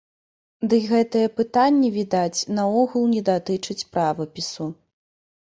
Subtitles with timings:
[0.69, 4.71] Дый гэтае пытанне, відаць, наогул не датычыць правапісу.